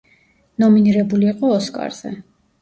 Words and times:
ნომინირებული 0.63 1.29
იყო 1.33 1.53
ოსკარზე. 1.59 2.15